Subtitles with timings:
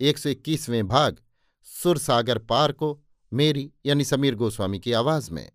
[0.00, 1.22] एक सौ इक्कीसवें भाग,
[1.62, 5.52] सुरसागर पार को मेरी यानी समीर गोस्वामी की आवाज़ में।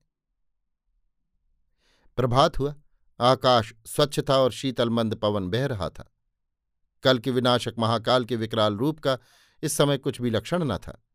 [2.18, 2.76] प्रभात हुआ,
[3.20, 6.16] आकाश स्वच्छ था और शीतल मंद पवन बह रहा था।
[7.04, 9.18] कल के विनाशक महाकाल के विकराल रूप का
[9.64, 11.06] इस समय कुछ भी लक्षण न था।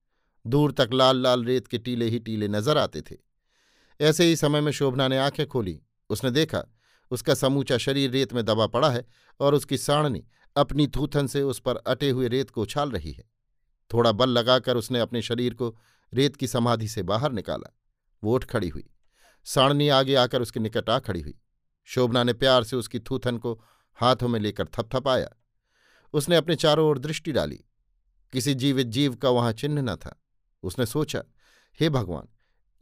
[0.47, 3.17] दूर तक लाल लाल रेत के टीले ही टीले नज़र आते थे।
[4.01, 6.65] ऐसे ही समय में शोभना ने आँखें खोली। उसने देखा,
[7.11, 9.07] उसका समूचा शरीर रेत में दबा पड़ा है
[9.41, 10.27] और उसकी साड़नी
[10.57, 13.25] अपनी थूथन से उस पर अटे हुए रेत को उछाल रही है।
[13.93, 15.77] थोड़ा बल लगाकर उसने अपने शरीर को
[16.15, 17.77] रेत की समाधि से बाहर निकाला।
[18.25, 18.91] वो उठ खड़ी हुई।
[19.45, 21.39] साड़नी आगे आकर उसके निकट आ खड़ी हुई।
[21.85, 25.29] शोभना ने प्यार से उसकी थूथन को हाथों में लेकर थपथपाया।
[26.13, 27.65] उसने अपने चारों ओर दृष्टि डाली।
[28.33, 30.23] किसी जीवित जीव का वहाँ चिन्ह न था।
[30.63, 31.23] उसने सोचा,
[31.81, 32.29] हे भगवान,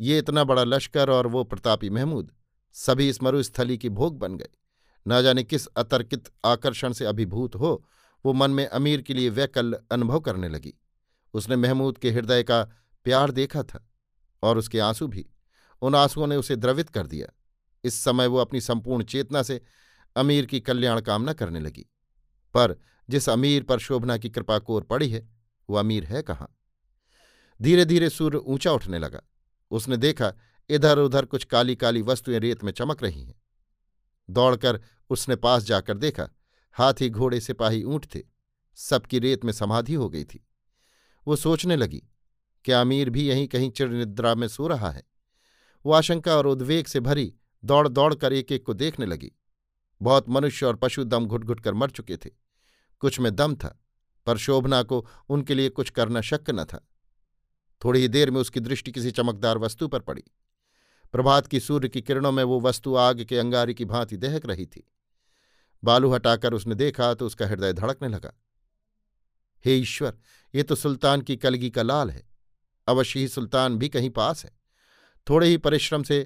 [0.00, 2.33] ये इतना बड़ा लश्कर और वो प्रतापी महमूद,
[2.72, 4.48] सभी इस मरुस्थली की भोग बन गए।
[5.08, 7.88] न जाने किस अतर्कित आकर्षण से अभिभूत हो,
[8.27, 10.74] वो मन में अमीर के लिए वैकल्य अनुभव करने लगी।
[11.34, 12.64] उसने महमूद के हृदय का
[13.05, 13.91] प्यार देखा था
[14.42, 15.27] और उसके आँसू भी।
[15.82, 17.28] उन आंसुओं ने उसे द्रवित कर दिया।
[17.84, 19.62] इस समय वो अपनी संपूर्ण चेतना से
[20.16, 21.86] अमीर की कल्याण कामना करने लगी।
[22.54, 22.76] पर
[23.10, 25.28] जिस अमीर पर शोभना की कृपा कोर पड़ी है,
[25.71, 26.56] वो अमीर है कहाँ?
[27.62, 29.21] धीरे धीरे सूर्य ऊँचा उठने लगा।
[29.71, 30.32] उसने देखा
[30.69, 33.44] इधर उधर कुछ काली काली वस्तुएँ रेत में चमक रही हैं।
[34.30, 34.80] दौड़कर
[35.10, 36.28] उसने पास जाकर देखा,
[36.72, 38.20] हाथी घोड़े सिपाही ऊँट थे,
[38.74, 40.46] सबकी रेत में समाधि हो गई थी।
[41.26, 42.02] वो सोचने लगी,
[42.64, 45.02] क्या आमिर भी यहीं कहीं चिड़ निद्रा में सो रहा है?
[45.84, 49.32] वो आशंका और उद्वेग से भरी दौड़ दौड़ कर एक एक को देखने लगी।
[50.02, 52.30] बहुत मनुष्य और पशु दम घुट घुट कर मर चुके थे।
[53.00, 53.82] कुछ में दम था,
[54.26, 56.88] पर शोभना को उनके लिए कुछ करना शक्य न था।
[57.84, 60.22] थोड़ी ही देर में उसकी दृष्टि किसी चमकदार वस्तु पर पड़ी।
[61.14, 64.64] प्रभात की सूर्य की किरणों में वो वस्तु आग के अंगारी की भांति दहक रही
[64.66, 64.82] थी।
[65.82, 68.32] बालू हटाकर उसने देखा तो उसका हृदय धड़कने लगा।
[69.64, 70.16] हे ईश्वर,
[70.54, 72.22] ये तो सुल्तान की कलगी का लाल है।
[72.88, 74.50] अवश्य ही सुल्तान भी कहीं पास है।
[75.26, 76.19] थोड़े ही परिश्रम से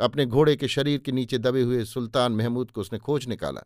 [0.00, 3.62] अपने घोड़े के शरीर के नीचे दबे हुए सुल्तान महमूद को उसने खोज निकाला।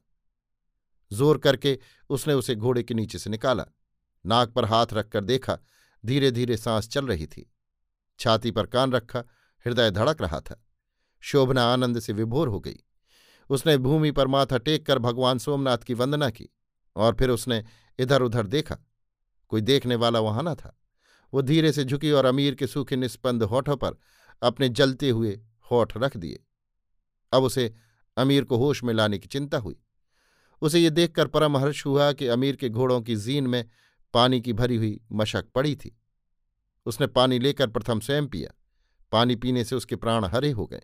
[1.11, 1.79] ज़ोर करके
[2.11, 3.65] उसने उसे घोड़े के नीचे से निकाला।
[4.25, 5.59] नाक पर हाथ रखकर देखा
[6.05, 7.51] धीरे धीरे सांस चल रही थी।
[8.19, 9.25] छाती पर कान रखा,
[9.67, 10.63] हृदय धड़क रहा था।
[11.21, 12.77] शोभना आनंद से विभोर हो गई।
[13.51, 16.49] उसने भूमि पर माथा टेक कर भगवान सोमनाथ की वंदना की
[16.97, 17.65] और फिर उसने
[17.99, 18.77] इधर उधर देखा।
[19.49, 20.81] कोई देखने वाला वहाँ न था।
[21.35, 23.93] वो धीरे से झुकी और अमीर के सूखे निस्पंद होठों पर
[24.43, 25.41] अपने जलते हुए
[25.71, 26.45] होठ रख दिए।
[27.33, 27.75] अब उसे
[28.17, 29.83] अमीर को होश में लाने की चिंता हुई।
[30.63, 33.71] उसे ये देखकर परम हर्ष हुआ कि अमीर के घोड़ों की जीन में
[34.15, 36.01] पानी की भरी हुई मशक पड़ी थी।
[36.87, 38.51] उसने पानी लेकर प्रथम स्वयं पिया।
[39.13, 40.83] पानी पीने से उसके प्राण हरे हो गए।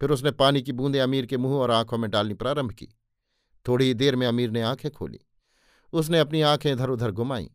[0.00, 2.88] फिर उसने पानी की बूंदें अमीर के मुँह और आँखों में डालनी प्रारंभ की।
[3.68, 5.18] थोड़ी ही देर में अमीर ने आँखें खोली।
[5.92, 7.48] उसने अपनी आँखें इधर उधर घुमाईं।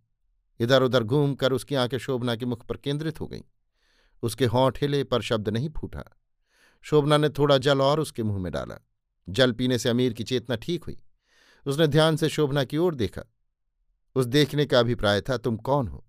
[0.59, 3.41] इधर उधर घूम कर उसकी आँखें शोभना के मुख पर केंद्रित हो गईं।
[4.21, 6.17] उसके होंठ हिले पर शब्द नहीं फूटा।
[6.81, 8.85] शोभना ने थोड़ा जल और उसके मुँह में डाला।
[9.29, 11.03] जल पीने से अमीर की चेतना ठीक हुई।
[11.67, 13.21] उसने ध्यान से शोभना की ओर देखा।
[14.15, 16.05] उस देखने का अभिप्राय था, तुम कौन हो?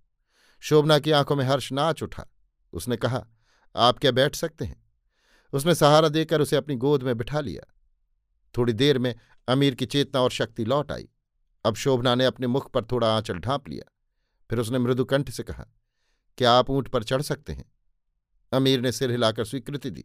[0.60, 2.26] शोभना की आँखों में हर्ष नाच उठा।
[2.72, 3.26] उसने कहा,
[3.76, 4.85] आप क्या बैठ सकते हैं?
[5.52, 7.72] उसने सहारा देकर उसे अपनी गोद में बिठा लिया।
[8.54, 9.14] थोड़ी देर में
[9.48, 11.08] अमीर की चेतना और शक्ति लौट आई।
[11.64, 13.90] अब शोभना ने अपने मुख पर थोड़ा आंचल ढांप लिया।
[14.50, 15.64] फिर उसने मृदुकंठ से कहा,
[16.38, 17.64] क्या आप ऊँट पर चढ़ सकते हैं?
[18.52, 20.04] अमीर ने सिर हिलाकर स्वीकृति दी।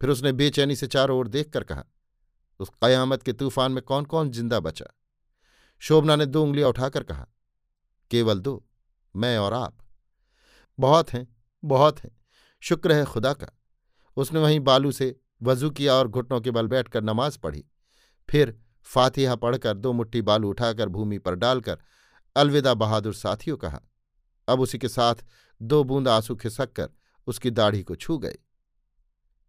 [0.00, 1.84] फिर उसने बेचैनी से चारों ओर देखकर कहा,
[2.60, 4.86] उस कयामत के तूफ़ान में कौन कौन ज़िंदा बचा?
[5.82, 7.26] शोभना ने दो उंगलियाँ उठाकर कहा,
[8.10, 8.64] केवल दो,
[9.14, 9.78] मैं और आप।
[10.78, 11.26] बहुत हैं
[11.62, 12.10] बहुत हैं।
[12.62, 13.48] शुक्र है खुदा का।
[14.16, 17.64] उसने वहीं बालू से वज़ू किया और घुटनों के बल बैठकर नमाज़ पढ़ी।
[18.30, 21.78] फिर फातिहा पढ़कर दो मुट्ठी बालू उठाकर भूमि पर डालकर,
[22.36, 23.80] अलविदा बहादुर साथियों कहा।
[24.48, 25.14] अब उसी के साथ
[25.62, 26.88] दो बूंद आँसू खिसक कर
[27.26, 28.38] उसकी दाढ़ी को छू गए।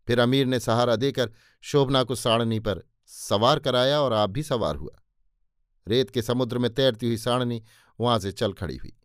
[0.08, 4.76] फिर अमीर ने सहारा देकर शोभना को साड़नी पर सवार कराया और आप भी सवार
[4.76, 5.02] हुआ।
[5.88, 7.64] रेत के समुद्र में तैरती हुई साड़नी
[8.00, 8.98] वहाँ से चल खड़ी हुई।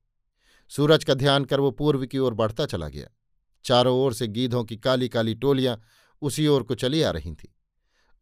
[0.68, 3.08] सूरज का ध्यान कर वो पूर्व की ओर बढ़ता चला गया।
[3.64, 5.80] चारों ओर से गीधों की काली काली टोलियाँ
[6.22, 7.48] उसी ओर को चली आ रही थीं।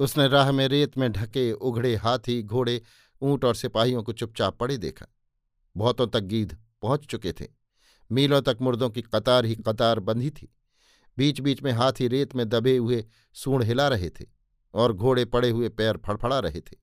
[0.01, 2.83] उसने राह में रेत में ढके उघड़े हाथी, घोड़े,
[3.23, 5.07] ऊँट और सिपाहियों को चुपचाप पड़े देखा।
[5.77, 7.47] बहुतों तक गीध पहुँच चुके थे।
[8.13, 10.55] मीलों तक मुर्दों की कतार ही कतार बंधी थी।
[11.19, 14.27] बीच बीच में हाथी रेत में दबे हुए सूढ़ हिला रहे थे
[14.75, 16.77] और घोड़े पड़े हुए पैर फड़फड़ा रहे थे।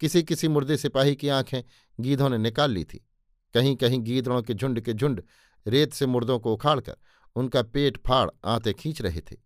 [0.00, 1.62] किसी किसी मुर्दे सिपाही की आँखें
[2.00, 3.06] गीधों ने निकाल ली थी।
[3.54, 5.22] कहीं कहीं गीदड़ों के झुंड के झुंड
[5.66, 6.96] रेत से मुर्दों को उखाड़कर
[7.38, 9.36] उनका पेट फाड़ आते खींच रहे थे।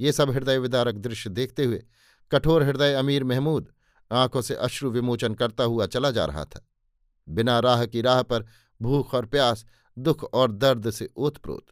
[0.00, 1.84] ये सब हृदय विदारक दृश्य देखते हुए
[2.30, 3.72] कठोर हृदय अमीर महमूद
[4.10, 6.66] आँखों से अश्रु विमोचन करता हुआ चला जा रहा था।
[7.28, 8.46] बिना राह की राह पर
[8.82, 9.64] भूख और प्यास,
[9.98, 11.66] दुख और दर्द से ओतप्रोत,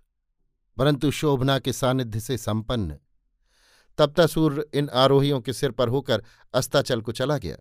[0.77, 2.99] परंतु शोभना के सानिध्य से संपन्न।
[3.99, 6.23] तब सूर्य इन आरोहियों के सिर पर होकर
[6.55, 7.57] अस्ताचल को चला गया।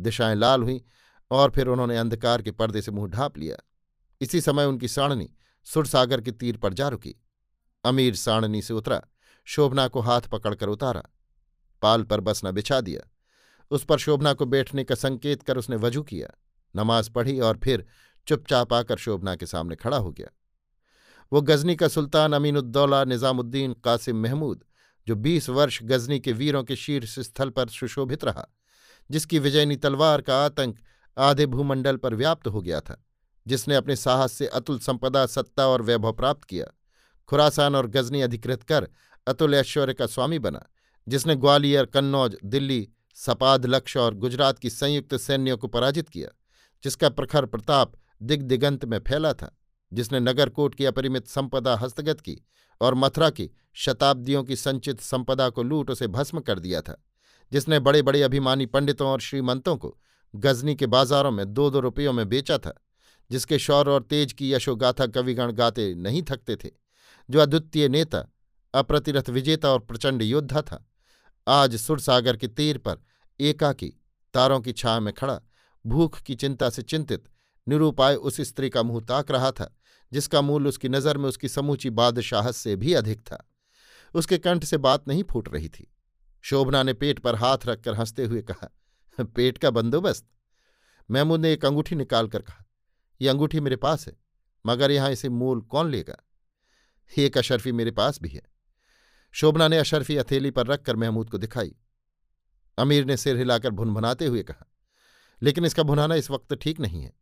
[0.00, 0.80] दिशाएँ लाल हुईं
[1.30, 3.56] और फिर उन्होंने अंधकार के पर्दे से मुँह ढांप लिया।
[4.20, 5.28] इसी समय उनकी साणनी
[5.64, 7.14] सुरसागर के तीर पर जा रुकी।
[7.84, 9.00] अमीर साणनी से उतरा,
[9.44, 11.02] शोभना को हाथ पकड़कर उतारा।
[11.82, 13.10] पाल पर बसना बिछा दिया।
[13.70, 16.28] उस पर शोभना को बैठने का संकेत कर उसने वज़ू किया।
[16.76, 17.86] नमाज़ पढ़ी और फिर
[18.26, 20.28] चुपचाप आकर शोभना के सामने खड़ा हो गया।
[21.32, 24.64] वो गजनी का सुल्तान अमीनुद्दौला निज़ामुद्दीन कासिम महमूद,
[25.06, 28.46] जो बीस वर्ष गजनी के वीरों के शीर्ष स्थल पर सुशोभित रहा,
[29.10, 30.78] जिसकी विजयनी तलवार का आतंक
[31.18, 33.04] आधे भूमंडल पर व्याप्त हो गया था,
[33.46, 36.66] जिसने अपने साहस से अतुल संपदा, सत्ता और वैभव प्राप्त किया।
[37.28, 38.88] खुरासान और गजनी अधिकृत कर
[39.26, 40.64] अतुल ऐश्वर्य का स्वामी बना,
[41.08, 46.28] जिसने ग्वालियर, कन्नौज, दिल्ली, सपाद, लक्ष्य और गुजरात की संयुक्त सैन्यों को पराजित किया,
[46.84, 47.92] जिसका प्रखर प्रताप
[48.22, 49.56] दिग्दिगंत में फैला था,
[49.92, 52.40] जिसने नगरकोट की अपरिमित संपदा हस्तगत की
[52.80, 57.04] और मथुरा की शताब्दियों की संचित संपदा को लूट उसे भस्म कर दिया था,
[57.52, 59.98] जिसने बड़े बड़े अभिमानी पंडितों और श्रीमंतों को
[60.34, 62.74] गजनी के बाजारों में दो दो रुपयों में बेचा था,
[63.30, 66.83] जिसके शौर और तेज की यशोगाथा कविगण गाते नहीं थकते थे।
[67.30, 68.26] जो अद्वितीय नेता,
[68.74, 70.84] अप्रतिरथ विजेता और प्रचंड योद्धा था,
[71.48, 72.96] आज सुरसागर के तीर पर
[73.40, 73.88] एकाकी
[74.34, 75.40] तारों की छाह में खड़ा,
[75.86, 77.24] भूख की चिंता से चिंतित,
[77.68, 79.74] निरूपाय उस स्त्री का मुँह ताक रहा था,
[80.12, 83.44] जिसका मूल उसकी नज़र में उसकी समूची बादशाहत से भी अधिक था।
[84.14, 85.92] उसके कंठ से बात नहीं फूट रही थी।
[86.42, 88.70] शोभना ने पेट पर हाथ रखकर हँसते हुए कहा,
[89.18, 90.26] पेट का बंदोबस्त?
[91.10, 92.64] महमूद ने एक अंगूठी निकालकर कहा
[93.20, 94.16] यह अंगूठी मेरे पास है,
[94.66, 96.16] मगर यहाँ इसे मूल कौन लेगा?
[97.10, 98.42] एक अशर्फी मेरे पास भी है।
[99.34, 101.74] शोभना ने अशर्फी हथेली पर रखकर महमूद को दिखाई।
[102.78, 104.66] अमीर ने सिर हिलाकर भुनभुनाते हुए कहा,
[105.42, 107.12] लेकिन इसका भुनाना इस वक्त ठीक नहीं है।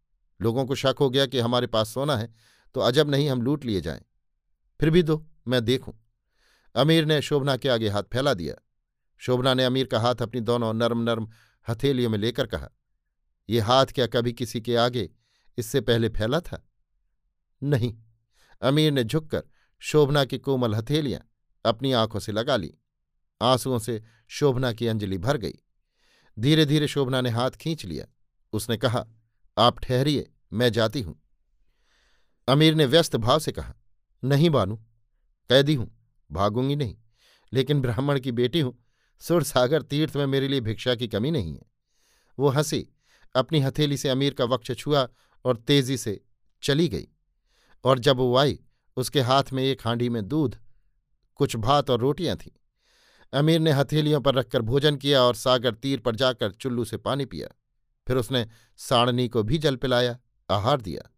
[0.40, 2.32] लोगों को शक हो गया कि हमारे पास सोना है
[2.74, 4.02] तो अजब नहीं हम लूट लिए जाएँ।
[4.80, 5.94] फिर भी दो, मैं देखूँ।
[6.74, 8.54] अमीर ने शोभना के आगे हाथ फैला दिया।
[9.20, 11.28] शोभना ने अमीर का हाथ अपनी दोनों नरम नरम
[11.66, 12.68] हथेलियों में लेकर कहा,
[13.48, 15.08] ये हाथ क्या कभी किसी के आगे
[15.58, 16.62] इससे पहले फैला था?
[17.62, 17.94] नहीं।
[18.62, 19.42] अमीर ने झुककर
[19.84, 21.20] शोभना की कोमल हथेलियाँ
[21.64, 22.74] अपनी आँखों से लगा ली।
[23.42, 25.52] आंसुओं से शोभना की अंजलि भर गई।
[26.38, 28.06] धीरे धीरे शोभना ने हाथ खींच लिया।
[28.52, 29.06] उसने कहा,
[29.58, 31.22] आप ठहरिए, मैं जाती हूँ।
[32.48, 33.74] अमीर ने व्यस्त भाव से कहा,
[34.24, 34.76] नहीं बानू,
[35.48, 36.96] कैदी हूँ, भागूँगी नहीं,
[37.52, 38.84] लेकिन ब्राह्मण की बेटी हूँ
[39.20, 41.62] सुरसागर तीर्थ में मेरे लिए भिक्षा की कमी नहीं है।
[42.38, 42.88] वो हँसी,
[43.36, 45.08] अपनी हथेली से अमीर का वक्ष छुआ
[45.44, 46.24] और तेज़ी से
[46.62, 47.08] चली गई।
[47.84, 48.60] और जब वो आई
[48.96, 50.56] उसके हाथ में एक हांडी में दूध,
[51.34, 52.50] कुछ भात और रोटियाँ थीं।
[53.32, 57.24] अमीर ने हथेलियों पर रखकर भोजन किया और सागर तीर पर जाकर चुल्लू से पानी
[57.24, 57.48] पिया।
[58.08, 58.46] फिर उसने
[58.76, 60.18] साड़नी को भी जल पिलाया,
[60.50, 61.08] आहार दिया।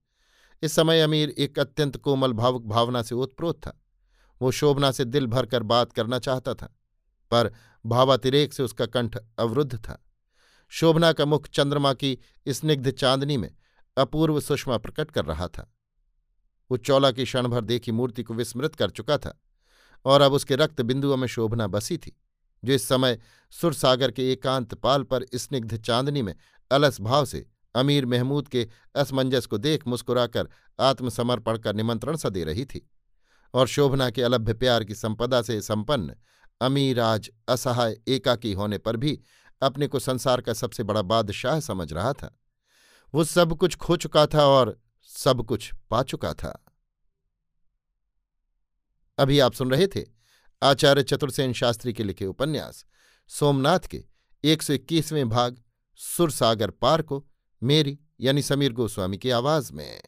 [0.62, 3.80] इस समय अमीर एक अत्यंत कोमल भावुक भावना से ओतप्रोत था।
[4.40, 6.66] वो शोभना से दिल भरकर बात करना चाहता था,
[7.30, 7.52] पर
[7.86, 10.04] भावातिरेक से उसका कंठ अवरुद्ध था।
[10.68, 13.54] शोभना का मुख चंद्रमा की स्निग्ध चांदनी में
[13.96, 15.73] अपूर्व सुषमा प्रकट कर रहा था।
[16.70, 19.40] वो चौला की क्षण भर देखी मूर्ति को विस्मृत कर चुका था
[20.04, 22.20] और अब उसके रक्त बिंदुओं में शोभना बसी थी,
[22.64, 23.18] जो इस समय
[23.50, 26.34] सुरसागर के एकांत पाल पर स्निग्ध चांदनी में
[26.70, 30.48] अलस भाव से अमीर महमूद के असमंजस को देख मुस्कुराकर
[30.80, 32.90] आत्मसमर्पण का निमंत्रण सा दे रही थी
[33.54, 36.14] और शोभना के अलभ्य प्यार की संपदा से संपन्न
[36.60, 39.20] अमीर आज असहाय एकाकी होने पर भी
[39.62, 42.38] अपने को संसार का सबसे बड़ा बादशाह समझ रहा था।
[43.14, 44.83] वो सब कुछ खो चुका था और
[45.16, 46.64] सब कुछ पा चुका था।
[49.18, 50.04] अभी आप सुन रहे थे
[50.62, 52.84] आचार्य चतुर्सेन शास्त्री के लिखे उपन्यास,
[53.28, 54.04] सोमनाथ के
[54.44, 55.62] एक सौ इक्कीसवें भाग,
[55.96, 57.26] सुरसागर पार को
[57.62, 60.02] मेरी यानी समीर गोस्वामी की आवाज़ में।